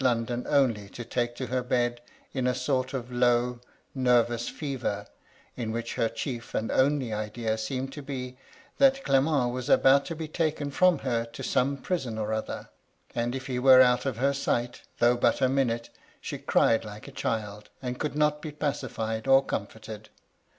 [0.03, 2.01] 105 London only to take to ber bed
[2.33, 3.59] in a sort of low,
[3.93, 5.05] nervous fever,
[5.55, 8.35] in which her chief and only idea seemed to be,
[8.79, 12.69] that Clement was about to be taken from her to some prison or other;
[13.13, 16.83] and if he were out of her sight, though but for a minute, she cried
[16.83, 20.09] like a child, and could not be pacified or comforted.